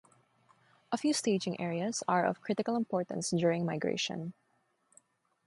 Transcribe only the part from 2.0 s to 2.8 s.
are of critical